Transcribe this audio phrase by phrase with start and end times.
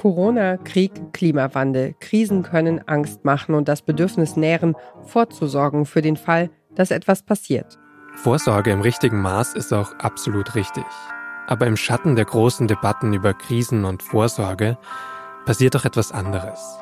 [0.00, 1.94] Corona, Krieg, Klimawandel.
[2.00, 7.78] Krisen können Angst machen und das Bedürfnis nähren, vorzusorgen für den Fall, dass etwas passiert.
[8.14, 10.86] Vorsorge im richtigen Maß ist auch absolut richtig.
[11.48, 14.78] Aber im Schatten der großen Debatten über Krisen und Vorsorge
[15.44, 16.78] passiert doch etwas anderes.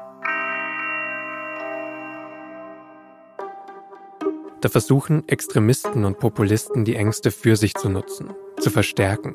[4.61, 8.31] Da versuchen Extremisten und Populisten die Ängste für sich zu nutzen,
[8.61, 9.35] zu verstärken,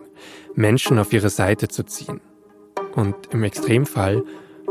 [0.55, 2.21] Menschen auf ihre Seite zu ziehen.
[2.95, 4.23] Und im Extremfall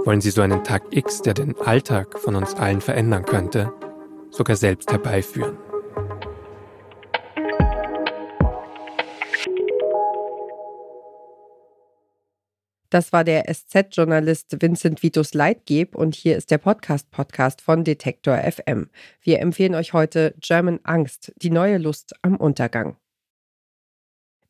[0.05, 3.73] wollen sie so einen Tag X, der den Alltag von uns allen verändern könnte,
[4.30, 5.59] sogar selbst herbeiführen.
[12.91, 18.91] Das war der SZ-Journalist Vincent Vitus Leitgeb und hier ist der Podcast-Podcast von Detektor FM.
[19.23, 22.99] Wir empfehlen euch heute German Angst, die neue Lust am Untergang.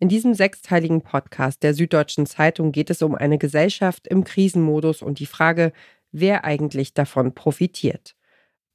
[0.03, 5.21] In diesem sechsteiligen Podcast der Süddeutschen Zeitung geht es um eine Gesellschaft im Krisenmodus und
[5.21, 5.73] die Frage,
[6.11, 8.17] wer eigentlich davon profitiert.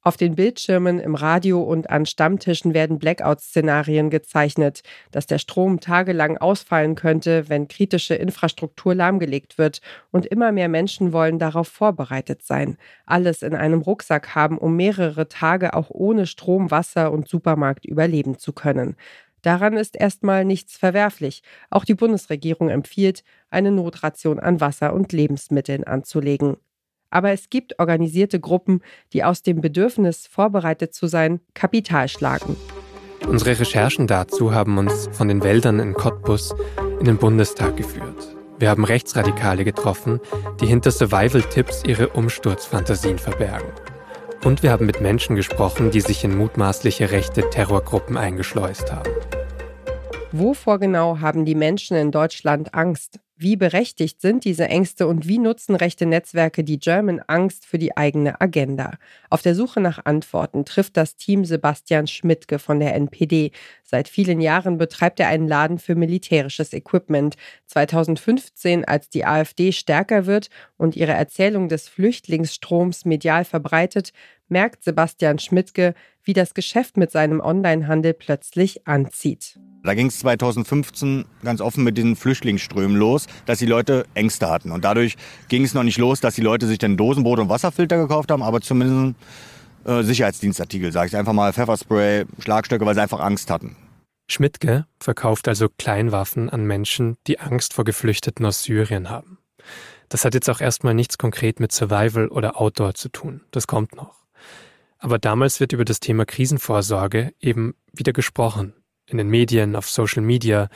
[0.00, 4.80] Auf den Bildschirmen, im Radio und an Stammtischen werden Blackout-Szenarien gezeichnet,
[5.10, 9.82] dass der Strom tagelang ausfallen könnte, wenn kritische Infrastruktur lahmgelegt wird.
[10.10, 15.28] Und immer mehr Menschen wollen darauf vorbereitet sein, alles in einem Rucksack haben, um mehrere
[15.28, 18.96] Tage auch ohne Strom, Wasser und Supermarkt überleben zu können.
[19.42, 21.42] Daran ist erstmal nichts verwerflich.
[21.70, 26.56] Auch die Bundesregierung empfiehlt, eine Notration an Wasser und Lebensmitteln anzulegen.
[27.10, 28.80] Aber es gibt organisierte Gruppen,
[29.12, 32.56] die aus dem Bedürfnis, vorbereitet zu sein, Kapital schlagen.
[33.26, 36.54] Unsere Recherchen dazu haben uns von den Wäldern in Cottbus
[36.98, 38.36] in den Bundestag geführt.
[38.58, 40.20] Wir haben Rechtsradikale getroffen,
[40.60, 43.68] die hinter Survival-Tipps ihre Umsturzfantasien verbergen.
[44.44, 49.10] Und wir haben mit Menschen gesprochen, die sich in mutmaßliche rechte Terrorgruppen eingeschleust haben.
[50.32, 53.18] Wovor genau haben die Menschen in Deutschland Angst?
[53.38, 57.96] Wie berechtigt sind diese Ängste und wie nutzen rechte Netzwerke die German Angst für die
[57.96, 58.98] eigene Agenda?
[59.30, 63.52] Auf der Suche nach Antworten trifft das Team Sebastian Schmidtke von der NPD.
[63.84, 67.36] Seit vielen Jahren betreibt er einen Laden für militärisches Equipment.
[67.66, 74.12] 2015, als die AfD stärker wird und ihre Erzählung des Flüchtlingsstroms medial verbreitet,
[74.48, 79.58] merkt Sebastian Schmidtke, wie das Geschäft mit seinem Onlinehandel plötzlich anzieht.
[79.88, 84.70] Da ging es 2015 ganz offen mit diesen Flüchtlingsströmen los, dass die Leute Ängste hatten.
[84.70, 85.16] Und dadurch
[85.48, 88.42] ging es noch nicht los, dass die Leute sich dann Dosenbrot und Wasserfilter gekauft haben,
[88.42, 89.18] aber zumindest
[89.86, 93.76] äh, Sicherheitsdienstartikel, sage ich einfach mal, Pfefferspray, Schlagstöcke, weil sie einfach Angst hatten.
[94.30, 99.38] Schmidtke verkauft also Kleinwaffen an Menschen, die Angst vor Geflüchteten aus Syrien haben.
[100.10, 103.40] Das hat jetzt auch erstmal nichts konkret mit Survival oder Outdoor zu tun.
[103.52, 104.16] Das kommt noch.
[104.98, 108.74] Aber damals wird über das Thema Krisenvorsorge eben wieder gesprochen
[109.08, 110.68] in den Medien, auf Social Media,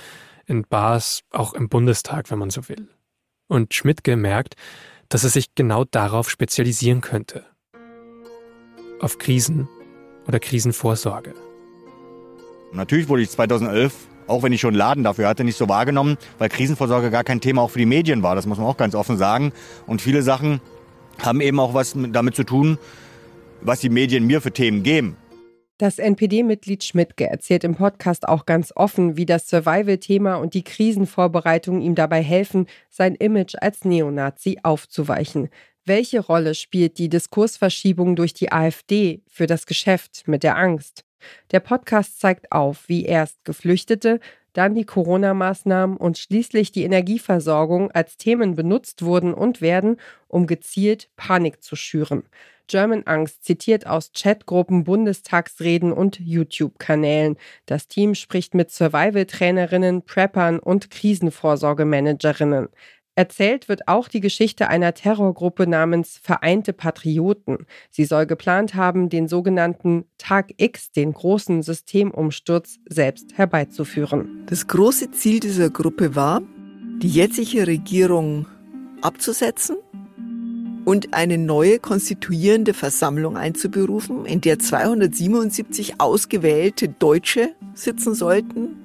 [0.46, 2.88] in Bars, auch im Bundestag, wenn man so will.
[3.48, 4.54] Und Schmidt gemerkt,
[5.08, 7.44] dass er sich genau darauf spezialisieren könnte.
[9.00, 9.68] Auf Krisen
[10.26, 11.34] oder Krisenvorsorge.
[12.72, 13.94] Natürlich wurde ich 2011,
[14.26, 17.62] auch wenn ich schon Laden dafür hatte, nicht so wahrgenommen, weil Krisenvorsorge gar kein Thema
[17.62, 18.34] auch für die Medien war.
[18.34, 19.52] Das muss man auch ganz offen sagen.
[19.86, 20.60] Und viele Sachen
[21.20, 22.78] haben eben auch was damit zu tun,
[23.60, 25.16] was die Medien mir für Themen geben.
[25.82, 31.80] Das NPD-Mitglied Schmidtke erzählt im Podcast auch ganz offen, wie das Survival-Thema und die Krisenvorbereitung
[31.80, 35.48] ihm dabei helfen, sein Image als Neonazi aufzuweichen.
[35.84, 41.04] Welche Rolle spielt die Diskursverschiebung durch die AfD für das Geschäft mit der Angst?
[41.50, 44.20] Der Podcast zeigt auf, wie erst Geflüchtete,
[44.52, 49.96] dann die Corona-Maßnahmen und schließlich die Energieversorgung als Themen benutzt wurden und werden,
[50.28, 52.22] um gezielt Panik zu schüren.
[52.66, 57.36] German Angst zitiert aus Chatgruppen, Bundestagsreden und YouTube-Kanälen.
[57.66, 62.68] Das Team spricht mit Survival-Trainerinnen, Preppern und Krisenvorsorgemanagerinnen.
[63.14, 67.66] Erzählt wird auch die Geschichte einer Terrorgruppe namens Vereinte Patrioten.
[67.90, 74.46] Sie soll geplant haben, den sogenannten Tag X, den großen Systemumsturz, selbst herbeizuführen.
[74.46, 76.40] Das große Ziel dieser Gruppe war,
[77.02, 78.46] die jetzige Regierung
[79.02, 79.76] abzusetzen
[80.84, 88.76] und eine neue konstituierende Versammlung einzuberufen, in der 277 ausgewählte Deutsche sitzen sollten.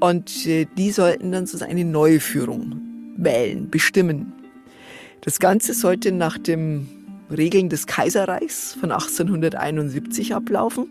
[0.00, 2.80] Und äh, die sollten dann so eine neue Führung
[3.16, 4.32] wählen, bestimmen.
[5.20, 6.88] Das Ganze sollte nach den
[7.30, 10.88] Regeln des Kaiserreichs von 1871 ablaufen.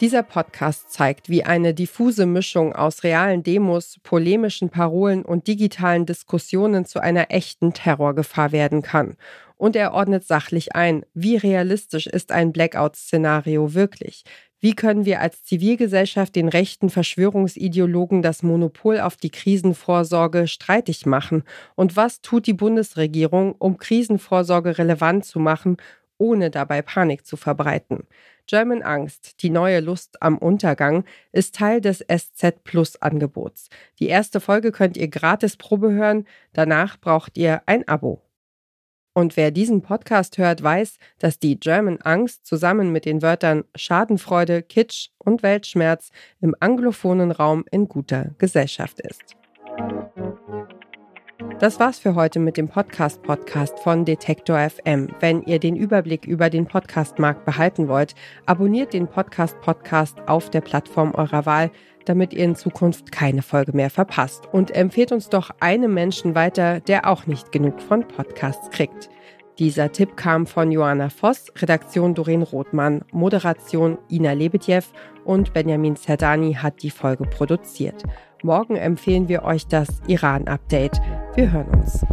[0.00, 6.84] Dieser Podcast zeigt, wie eine diffuse Mischung aus realen Demos, polemischen Parolen und digitalen Diskussionen
[6.84, 9.16] zu einer echten Terrorgefahr werden kann.
[9.56, 14.22] Und er ordnet sachlich ein, wie realistisch ist ein Blackout-Szenario wirklich.
[14.60, 21.44] Wie können wir als Zivilgesellschaft den rechten Verschwörungsideologen das Monopol auf die Krisenvorsorge streitig machen?
[21.76, 25.76] Und was tut die Bundesregierung, um Krisenvorsorge relevant zu machen,
[26.18, 28.06] ohne dabei Panik zu verbreiten?
[28.46, 33.68] German Angst, die neue Lust am Untergang, ist Teil des SZ Plus Angebots.
[33.98, 38.22] Die erste Folge könnt ihr gratis Probe hören, danach braucht ihr ein Abo.
[39.18, 44.62] Und wer diesen Podcast hört, weiß, dass die German Angst zusammen mit den Wörtern Schadenfreude,
[44.62, 46.10] Kitsch und Weltschmerz
[46.40, 49.34] im anglophonen Raum in guter Gesellschaft ist.
[51.60, 55.08] Das war's für heute mit dem Podcast Podcast von Detektor FM.
[55.20, 60.62] Wenn ihr den Überblick über den Podcastmarkt behalten wollt, abonniert den Podcast Podcast auf der
[60.62, 61.70] Plattform eurer Wahl,
[62.06, 64.48] damit ihr in Zukunft keine Folge mehr verpasst.
[64.50, 69.08] Und empfehlt uns doch einem Menschen weiter, der auch nicht genug von Podcasts kriegt.
[69.58, 74.82] Dieser Tipp kam von Joanna Voss, Redaktion Doreen Rothmann, Moderation Ina Lebetjew
[75.24, 78.04] und Benjamin Zerdani hat die Folge produziert.
[78.44, 81.00] Morgen empfehlen wir euch das Iran-Update.
[81.34, 82.04] Wir hören uns.